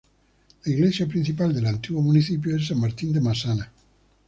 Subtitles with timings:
[0.65, 3.71] La iglesia principal del antiguo municipio es San Martín de Masana.